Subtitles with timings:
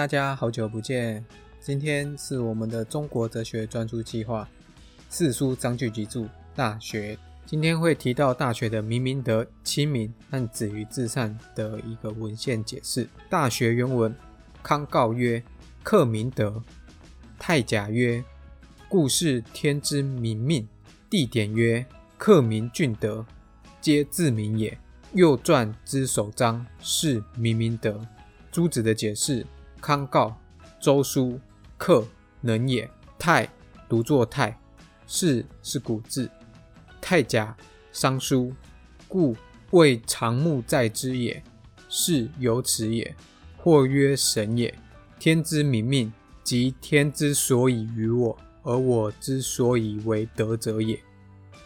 [0.00, 1.22] 大家好久不见！
[1.60, 4.48] 今天是我们的中国哲学专注计划
[5.10, 6.24] 四书章句集注
[6.56, 7.14] 《大学》。
[7.44, 13.04] 今天会提到《大学》的明明德、亲民和止于至善的一个文献解释。
[13.28, 14.16] 《大学》原文：
[14.62, 15.42] 康告曰
[15.84, 16.62] ：“克明德。”
[17.38, 18.24] 太甲曰
[18.88, 20.66] ：“故事天之明命。”
[21.10, 21.84] 地点曰
[22.16, 23.26] ：“克明俊德，
[23.82, 24.78] 皆自明也。”
[25.12, 28.00] 右传之首章是明明德。
[28.50, 29.46] 朱子的解释：
[29.80, 30.36] 康告，
[30.78, 31.40] 周书，
[31.76, 32.06] 克
[32.40, 32.88] 能也。
[33.18, 33.48] 太
[33.88, 34.58] 读作太，
[35.06, 36.30] 是是古字。
[37.00, 37.56] 太甲，
[37.92, 38.52] 商书，
[39.08, 39.36] 故
[39.70, 41.42] 谓长木在之也。
[41.88, 43.14] 是由此也。
[43.56, 44.72] 或曰神也。
[45.18, 46.12] 天之明命，
[46.44, 50.98] 即天之所以于我，而我之所以为德者也。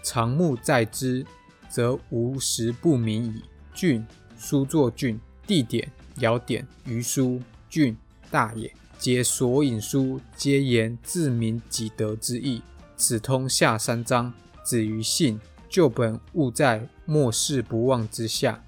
[0.03, 1.25] 长木在之，
[1.69, 3.43] 则无时不明矣。
[3.73, 4.05] 郡，
[4.39, 5.91] 书作郡，地点。
[6.19, 7.97] 尧典、虞书、郡
[8.31, 12.63] 大也，皆所引书，皆言自明己德之意。
[12.97, 14.33] 此通下三章，
[14.65, 18.65] 止于信，旧本务在末世不忘之下。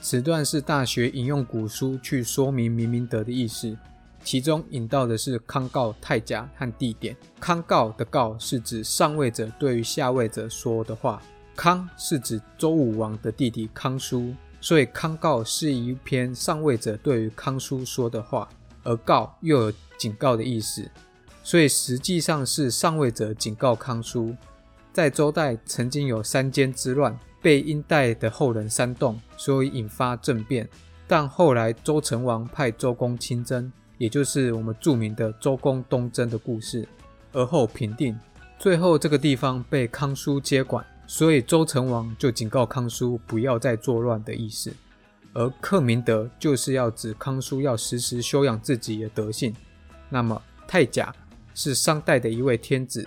[0.00, 3.76] 此段是大学引用古书去说明明明德的意思，
[4.22, 7.16] 其中引到的是康告、太甲和地点。
[7.40, 11.22] 康告的告是指上位者对于下位者说的话，
[11.56, 14.34] 康是指周武王的弟弟康叔。
[14.60, 18.48] 所以康告是一篇上位者对于康叔说的话，
[18.84, 20.88] 而告又有警告的意思，
[21.42, 24.36] 所以实际上是上位者警告康叔，
[24.92, 30.68] 在周代曾经有三监之乱，被殷代的后人煽动，所以引发政变。
[31.06, 36.88] 但后来周成王派周公亲征，也就是我们著名的周公东征的故事，
[37.32, 38.18] 而后平定，
[38.58, 40.84] 最后这个地方被康叔接管。
[41.06, 44.72] 所以周成王就警告康叔不要再作乱的意思，
[45.34, 49.54] 而克明德就是要指康叔要时时修养自己的德性。
[50.08, 51.14] 那么太甲
[51.54, 53.06] 是商代的一位天子，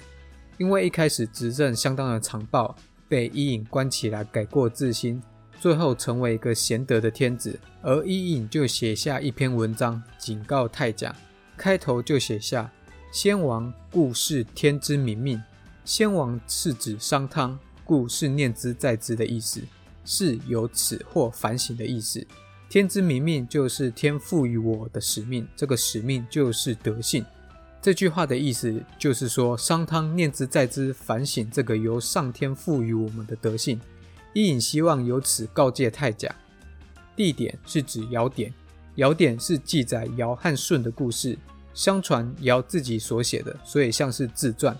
[0.57, 2.75] 因为一开始执政相当的残暴，
[3.07, 5.21] 被伊尹关起来改过自新，
[5.59, 7.59] 最后成为一个贤德的天子。
[7.81, 11.15] 而伊尹就写下一篇文章警告太甲，
[11.55, 12.69] 开头就写下
[13.11, 15.41] ：“先王故是天之明命。”
[15.85, 17.57] 先王是指商汤。
[17.85, 19.61] 故是念之在兹的意思，
[20.07, 22.25] 是有此或反省的意思。
[22.69, 27.25] 天之明命就是天赋予我的使命，这个使命就是德性。
[27.81, 33.79] 这句话的意思就是说，商汤念之在之，反省这个由上天赋予我们的德性。
[34.34, 36.34] 伊尹希望由此告诫太甲。
[37.16, 38.53] 地点是指尧典，
[38.95, 41.38] 尧典是记载尧和舜的故事，
[41.74, 44.78] 相传尧自己所写的，所以像是自传。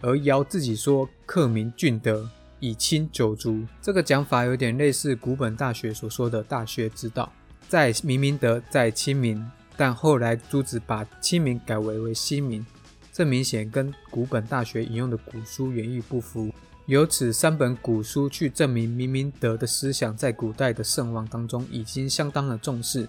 [0.00, 2.28] 而尧自己说：“克明俊德。”
[2.62, 7.30] 以亲九族，这个讲法有点类似古本大学所说的大学之道，
[7.68, 9.44] 在明明德，在亲民，
[9.76, 12.64] 但后来朱子把亲民改为为新民，
[13.12, 16.52] 这明显跟古本大学引用的古书原意不符。
[16.86, 23.08] 由此三本古书去证明明明德的思想，在古代的圣王当中已经相当的重视，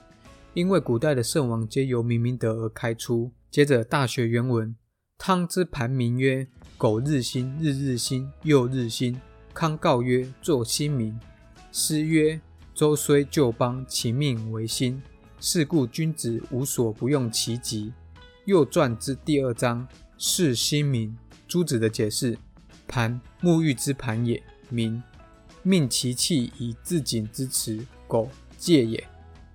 [0.56, 3.32] 因为古代的圣王皆由明明德而开出。
[3.52, 4.76] 接着大学原文，
[5.20, 9.22] 汤之盘名曰：苟日新，日日新，又日新。
[9.54, 11.18] 康告曰：“作新民。”
[11.72, 12.42] 诗曰
[12.74, 15.02] ：“周虽旧邦，其命维新。
[15.40, 17.94] 是故君子无所不用其极。”
[18.46, 19.88] 右传之第二章
[20.18, 21.16] 是新民。
[21.48, 22.38] 朱子的解释：
[22.88, 25.02] 盘，沐浴之盘也；民，
[25.62, 27.86] 命其气以自警之持。
[28.08, 29.04] 苟，戒也。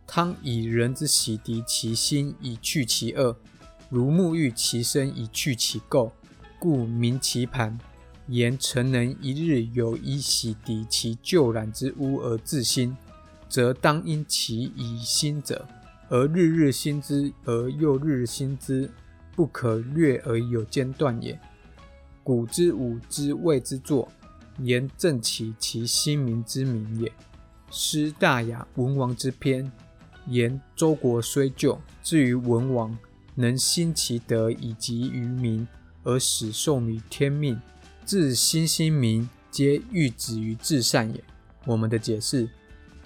[0.07, 3.37] 汤以人之洗涤其心，以去其恶，
[3.91, 6.11] 如沐浴其身，以去其垢，
[6.59, 7.79] 故名其盘。
[8.29, 12.95] 言臣能一日有一洗涤其旧染之污而自新，
[13.49, 15.67] 则当因其以新者，
[16.11, 18.91] 而日日新之，而又日日新之，
[19.35, 21.39] 不可略而有间断也。
[22.23, 24.07] 古之武之谓之作，
[24.59, 27.11] 言正起其新民之名也。
[27.71, 29.73] 诗大雅文王之篇，
[30.27, 32.97] 言周国虽旧，至于文王
[33.35, 35.67] 能兴其德以及于民，
[36.03, 37.59] 而使受于天命。
[38.09, 41.23] 自心心民，皆欲止于至善也。
[41.67, 42.49] 我们的解释，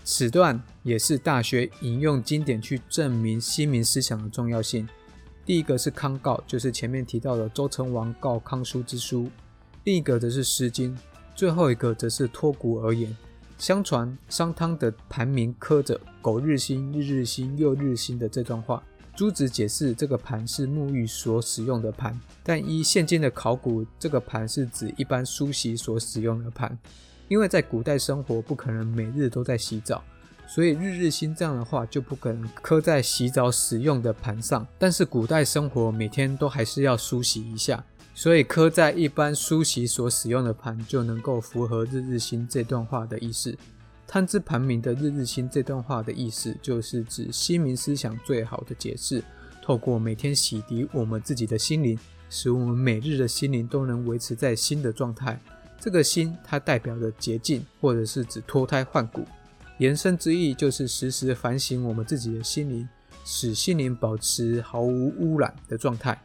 [0.05, 4.89] 此段也是大学引用经典去证明心民思想的重要性。
[5.45, 9.25] 第一个是康告，就是前面提到的周成王告康叔之书；
[9.83, 10.95] 另一个则是诗经；
[11.35, 13.13] 最后一个则是托古而言。
[13.59, 18.81] 相传商汤的盘铭刻着“苟日新，日日新，又日新”的这段话。
[19.15, 26.77] 朱子解释，这个盘是沐浴所使用的盘，但依现今的考古，这个盘是指一般梳洗所使用的盘，
[27.29, 30.03] 因为在古代生活不可能每日都在洗澡，
[30.47, 34.67] 所以日日新这样的话就不可能刻在洗澡使用的盘上。
[34.79, 43.57] 但是古代生活每天都还是要梳洗一下，所以刻在一般梳洗所使用的盘就能够符合日日新这段话的意思。
[44.13, 49.25] 贪之盘明的日日新这段话的意思，就是指新民思想最好的解释。
[49.63, 51.99] 透过每天洗涤我们自己的心灵，
[52.29, 55.41] 使我们每日的心灵都能维持在新的状态。
[55.81, 59.25] 这个心，它代表着洁净，或者是指脱胎换骨。
[59.79, 62.87] 延伸之意就是时时反省我们自己的心灵，
[63.25, 66.21] 使心灵保持毫无污染的状态。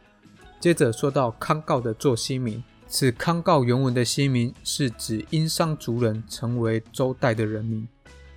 [0.60, 7.86] 接着说到康告的做新民，此康告原文的新民是指殷商族人成为周代的人民，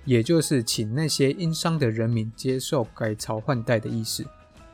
[0.04, 4.22] 也就是请那些殷商的人民接受改朝换代的意思。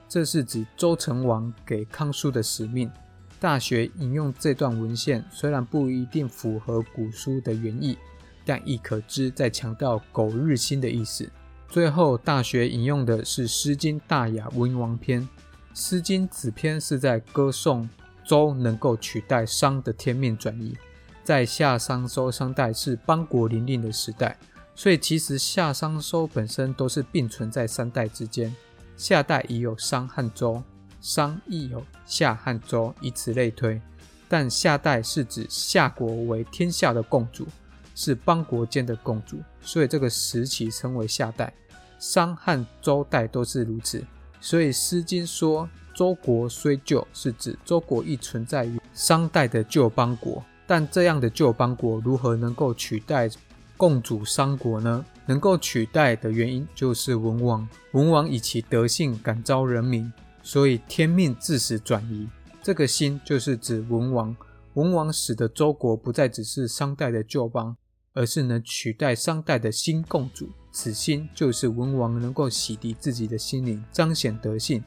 [0.08, 2.90] 这是指周成王给康叔的使命。
[3.38, 7.96] 大学引用这段文献，虽然不一定符合古书的原意，
[8.44, 11.30] 但亦可知在强调苟日新的意思。
[11.68, 15.22] 最后，大学引用的是《诗经·大雅·文王篇》。
[15.72, 17.88] 《诗经》此篇是在歌颂
[18.28, 20.76] 周能够取代商的天命转移。
[21.24, 24.36] 在夏商周商代是邦国林立的时代，
[24.74, 28.54] 所以其实夏商周本身都是并存在三代之间。
[28.98, 30.62] 夏代已有商和周，
[31.00, 33.80] 商亦有夏和周，以此类推。
[34.28, 37.46] 但夏代是指夏国为天下的共主，
[37.94, 41.50] 是邦国间的共主，所以这个时期称为夏代。
[41.98, 44.04] 商和周代都是如此，
[44.38, 45.68] 所以《诗经》说
[45.98, 50.40] 周国虽旧，是指周国亦存在于商代的旧邦国。
[50.64, 53.28] 但这样的旧邦国如何能够取代
[53.76, 55.04] 共主商国呢？
[55.26, 57.68] 能够取代的原因就是文王。
[57.94, 62.28] 文王以其德性感召人民，所以天命自始转移。
[62.62, 64.36] 这个心就是指文王。
[64.74, 67.76] 文王使得周国不再只是商代的旧邦，
[68.12, 70.48] 而是能取代商代的新共主。
[70.70, 74.80] 此心就是文王能够洗涤自己的心灵，彰显德性。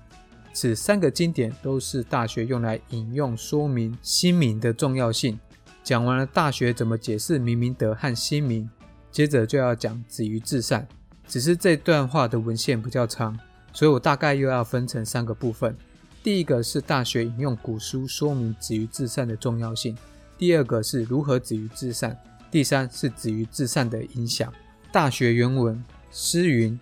[0.53, 5.39] 此三个经典都是大学用来引用说明新民的重要性。
[5.83, 8.69] 讲完了大学怎么解释明明德和新民。
[9.11, 10.87] 接着就要讲止于至善，
[11.27, 13.37] 只是这段话的文献比较长，
[13.73, 15.75] 所以我大概又要分成三个部分。
[16.23, 19.97] 第一个是大学引用古书说明止于至善的重要性，
[20.37, 22.17] 第二个是如何止于至善，
[22.49, 24.53] 第三是止于至善的影响。
[24.93, 26.79] 大学原文诗云：“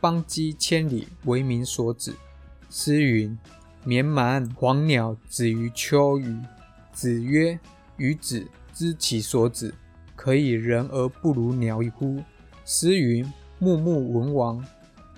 [0.00, 2.14] 邦畿千里，为民所指。”
[2.78, 3.38] 诗云
[3.84, 6.38] ：“绵蛮黄鸟，止于秋雨。”
[6.92, 7.58] 子曰
[7.96, 9.72] ：“予子，知其所止。”
[10.14, 12.22] 可以人而不如鸟乎？
[12.66, 13.24] 诗云
[13.58, 14.62] ：“穆穆文王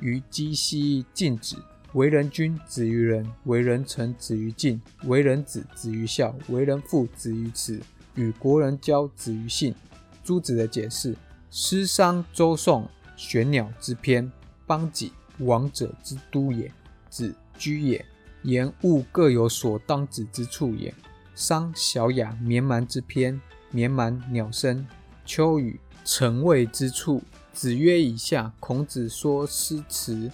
[0.01, 1.57] 于鸡兮敬止。
[1.95, 4.79] 为人君，止于仁；为人臣，止于敬；
[5.09, 7.81] 为人子，止于孝；为人父，止于慈；
[8.15, 9.75] 与国人交，止于信。”
[10.23, 11.17] 朱子的解释：
[11.51, 14.31] 诗商周颂玄鸟之篇，
[14.65, 16.71] 邦己王者之都也，
[17.11, 18.05] 子居也。
[18.43, 20.95] 言物各有所当止之处也。
[21.35, 23.39] 商小雅绵蛮之篇。
[23.71, 24.87] 绵蛮鸟声，
[25.27, 27.23] 秋雨晨未之处。
[27.53, 30.31] 子曰：“以下，孔子说诗词，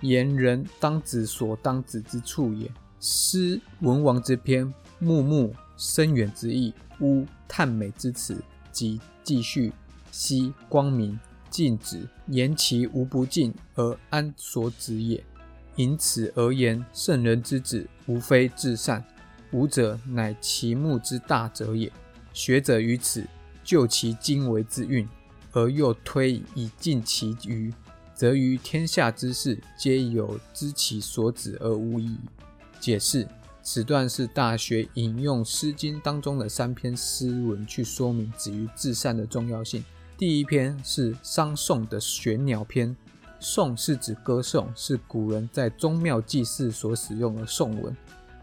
[0.00, 2.68] 言人当止所当止之处也。
[2.98, 9.72] 诗文王之篇，穆穆深远之意，乌叹美之词，即继续
[10.10, 11.16] 兮光明，
[11.50, 15.22] 静止言其无不尽而安所止也。
[15.76, 19.04] 因此而言，圣人之子，无非至善，
[19.52, 21.90] 吾者乃其目之大者也。”
[22.34, 23.24] 学者于此
[23.62, 25.06] 就其经为之运，
[25.52, 27.72] 而又推以尽其余，
[28.14, 32.16] 则于天下之事皆有知其所指而无疑。
[32.80, 33.28] 解释：
[33.62, 39.84] 此段是《大学》引用《诗经》当中的三篇诗文去说明止于至善的重要性。
[40.16, 42.96] 第一篇是商颂的玄鸟篇，
[43.42, 47.94] 颂是指歌颂，是古人在宗庙祭祀所使用的颂文。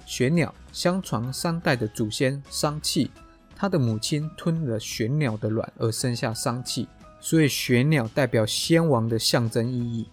[0.06, 3.10] 玄鸟，相传商代的祖先商契。
[3.56, 6.88] 他的母亲吞了玄鸟的卵而生下商契，
[7.22, 10.06] 所以玄鸟代表先王的象征意义。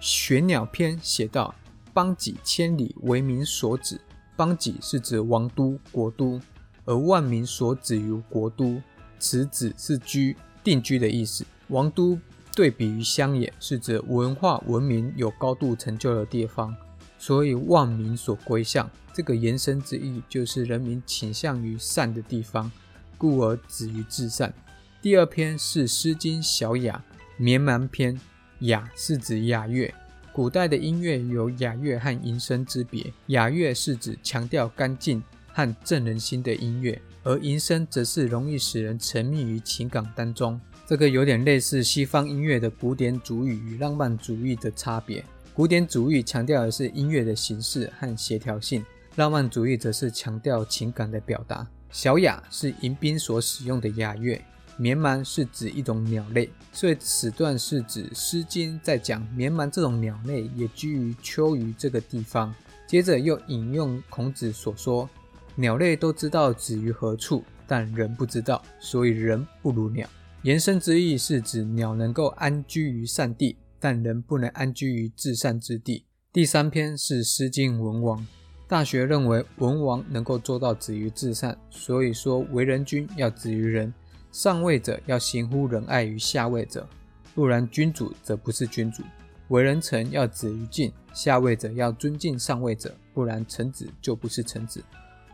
[0.00, 1.54] 玄鸟篇写道
[1.94, 4.00] ：“邦己千里，为民所指。
[4.34, 6.40] 邦己是指王都、国都，
[6.84, 8.82] 而万民所指于国都。
[9.20, 11.44] 此指是居、定居的意思。
[11.68, 12.18] 王都
[12.54, 16.76] 对比于乡野，是指文化文明有高度成就的地方，
[17.18, 18.90] 所以万民所归向。
[19.14, 22.70] 这个延伸之意就是人民倾向于善的地方。”
[23.18, 24.52] 故而止于至善。
[25.00, 27.00] 第二篇是《诗经·小雅·
[27.36, 28.16] 绵蛮篇》，
[28.60, 29.94] 雅是指雅乐。
[30.32, 33.12] 古代的音乐有雅乐和吟声之别。
[33.28, 40.60] 雅乐是指强调干净和正人心的音乐，而吟声则是容易使人沉迷于情感当中。
[40.84, 45.24] 这个有点类似西方音乐的古典主义与浪漫主义的差别。
[45.54, 48.84] 古典主义强调的是音乐的形式和协调性，
[49.16, 51.66] 浪漫主义则是强调情感的表达。
[51.90, 54.42] 小雅是迎宾所使用的雅乐，
[54.76, 62.52] 绵蛮是指一种鸟类，所以此段是指《诗经》在讲绵蛮这种鸟类也居于秋余这个地方。
[62.88, 65.08] 接着又引用孔子所说
[65.54, 70.08] ：“鸟类都知道止于何处，但人不知道，所以人不如鸟。”
[70.42, 73.56] 延伸之意是指鸟能够安居于善地。
[73.84, 76.04] 但人不能安居于至善之地。
[76.32, 78.20] 第三篇是《诗经·文王》。
[78.68, 83.92] 大学认为文王能够做到止于至善，所以说为人君要止于仁，
[84.30, 86.88] 上位者要行乎仁爱于下位者，
[87.34, 89.02] 不然君主则不是君主。
[89.48, 94.80] 为人臣要止于敬，下位者要尊敬上位者，不然臣子就不是臣子。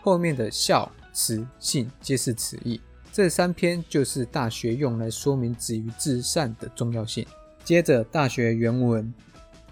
[0.00, 2.80] 后面的孝、慈、信皆是此意。
[3.18, 7.26] 这三篇就是大学用来说明止于至善的重要性。
[7.64, 9.12] 接着大学原文，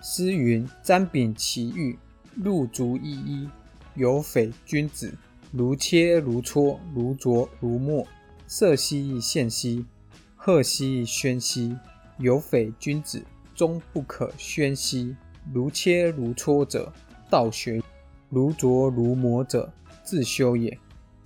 [0.03, 1.97] 诗云：“瞻秉其玉，
[2.35, 3.49] 入足一一，
[3.95, 5.15] 有匪君子，
[5.53, 8.05] 如切如磋，如琢如磨，
[8.49, 9.87] 色兮宪兮，
[10.35, 11.77] 赫兮宣兮。
[12.19, 13.23] 有匪君子，
[13.55, 15.15] 终不可宣兮。
[15.55, 16.93] 如切如磋者，
[17.31, 17.81] 道学；
[18.29, 19.73] 如琢如磨者，
[20.03, 20.77] 自修也。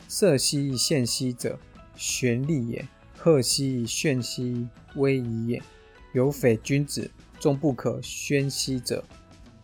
[0.06, 1.58] 色兮宪兮者，
[2.00, 2.82] 玄丽也；
[3.14, 5.62] 赫兮炫兮，威仪也。”
[6.14, 9.04] 有匪君子，终不可宣兮者，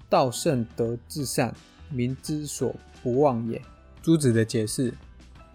[0.08, 1.52] 道圣德至善，
[1.90, 3.60] 民之所不忘也。
[4.02, 4.94] 朱子的解释：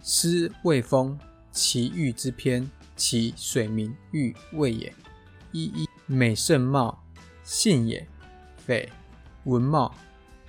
[0.02, 1.18] 诗未风，
[1.52, 4.92] 其玉之篇，其水名玉谓也。
[5.52, 7.02] 一一美胜貌，
[7.44, 8.04] 信也；
[8.58, 8.90] 匪
[9.44, 9.94] 文貌，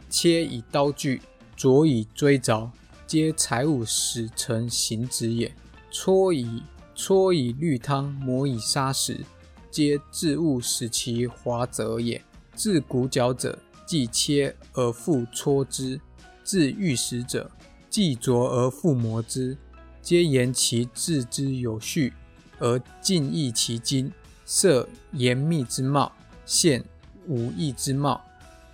[0.09, 1.21] 切以刀具，
[1.55, 2.69] 琢以锥凿，
[3.07, 5.53] 皆财物使成形之也。
[5.93, 6.63] 搓以
[6.95, 9.23] 搓以绿汤，磨以砂石。
[9.69, 12.19] 皆自物使其华泽也。
[12.55, 15.99] 自骨角者，既切而复搓之；
[16.43, 17.49] 自玉石者，
[17.91, 19.55] 既琢而复磨之。
[20.01, 22.13] 皆言其制之有序，
[22.57, 24.11] 而尽益其精。
[24.45, 26.11] 色严密之貌，
[26.45, 26.83] 现
[27.27, 28.21] 武艺之貌，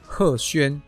[0.01, 0.81] 赫宣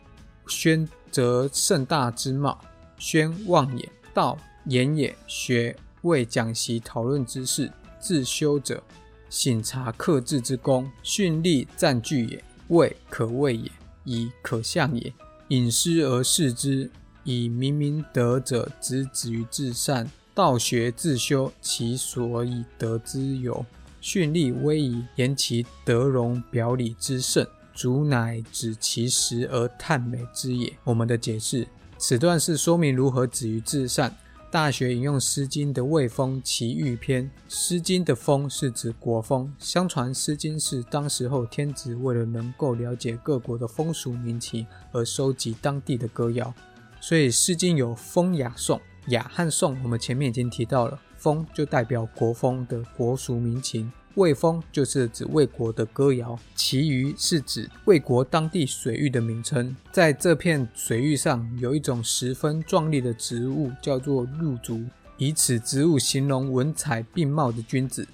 [0.48, 2.58] 宣则盛大之貌。
[2.98, 5.16] 宣望也，道言也。
[5.28, 8.82] 学为讲习讨论之事，自修者。
[9.30, 13.72] 省察克制之功，训力占据也；谓可畏也，
[14.04, 15.14] 以可向也。
[15.48, 16.92] 隐师而视之，
[17.24, 20.12] 以明明德者之止于至善。
[20.34, 23.66] 道学自修，其所以得之有
[24.02, 30.74] 训力威仪，言其德容表里之盛，足乃指其实而叹美之也。
[30.84, 31.66] 我们的解释，
[31.98, 34.14] 此段是说明如何止于至善。
[34.52, 39.50] 大学引用《诗经》的《卫风·齐豫篇》，《诗经》的风是指国风。
[39.58, 46.54] 相传，《诗经》是当时候天子为了能够了解各国的风俗民情而收集当地的歌谣，
[47.00, 48.78] 所以《诗经》有风雅颂。
[49.08, 53.90] 雅和颂，我们前面已经提到了，风就代表国风的国俗民情。
[54.16, 59.76] 魏风就是指魏国的歌谣，其余是指魏国当地水域的名称。
[59.92, 64.84] 在这片水域上，有一种十分壮丽的植物，叫做鹿竹，
[65.18, 68.08] 以此植物形容文采并茂的君子。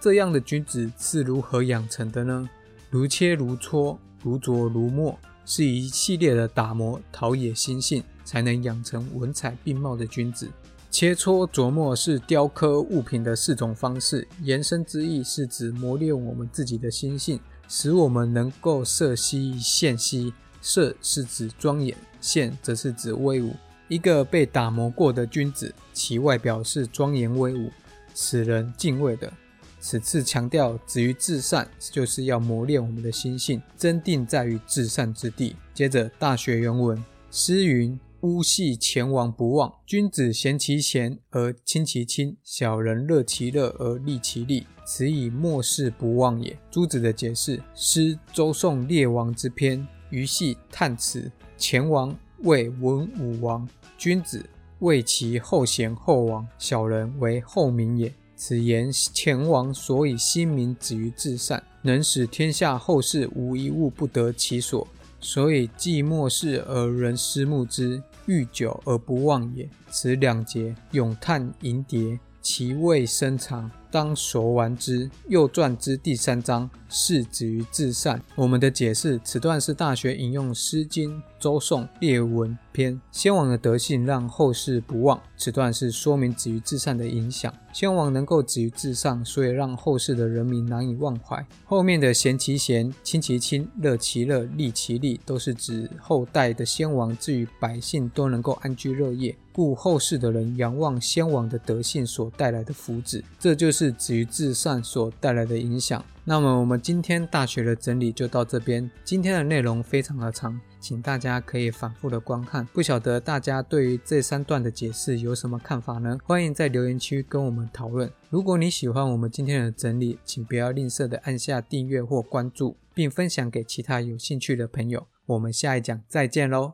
[0.00, 2.48] 这样的君子是如何养成的呢？
[2.90, 10.48] 如切如磋，如琢如磨，是一系列的打磨陶冶心性，才能养成文采并茂的君子。
[10.94, 20.32] 切磋琢磨是雕刻物品的四种方式，延伸之意是指磨练我们自己的心性，使我们能够色兮现兮。
[20.62, 23.56] 色是指庄严，现则是指威武。
[23.88, 27.72] 一个被打磨过的君子，其外表是庄严威武，
[28.14, 29.32] 使人敬畏的。
[29.80, 35.56] 此次强调止于至善，就是要磨练我们的心性，真定在于至善之地。
[35.74, 37.98] 接着大学原文，诗云。
[38.24, 46.58] 屋系前王不忘，君子贤其贤而亲其亲，小人乐其乐而利其利，此以莫世不忘也。
[46.70, 51.30] 朱子的解释：诗周颂列王之篇，于系叹词。
[51.58, 54.42] 前王为文武王，君子
[54.78, 58.10] 为其后贤后王，小人为后民也。
[58.36, 64.88] 此言前王所以心民止于至善，能使天下后世无一物不得其所，
[65.20, 68.02] 所以既莫世而人思慕之。
[68.26, 69.68] 欲久而不忘也。
[69.90, 75.10] 此两节咏叹吟蝶，其味深长，当熟玩之。
[75.28, 78.22] 又传之第三章，是止于至善。
[78.36, 85.20] 我们的解释，此段是大学引用《诗经》周颂列文篇，先王的德性让后世不忘。
[85.36, 87.52] 此段是说明止于至善的影响。
[87.72, 91.44] 先王能够止于至善，所以让后世的人民难以忘怀。
[91.64, 99.36] 后面的贤其贤，亲其亲，乐其乐，利其利，都是指后代的先王至于百姓都能够安居乐业。
[99.52, 106.04] 故后世的人仰望先王的德性所带来的福祉，这就是止于至善所带来的影响。
[106.26, 108.90] 那么我们今天大学的整理就到这边。
[109.04, 112.64] 今天的内容非常的长，请大家可以反复的观看。
[112.72, 116.16] 不晓得大家对于这三段的解释有什么看法呢？
[116.24, 118.10] 欢迎在留言区跟我们讨论。
[118.30, 125.06] 如果你喜欢我们今天的整理，请不要吝啬的按下订阅或关注，并分享给其他有兴趣的朋友。
[125.26, 126.72] 我们下一讲再见喽！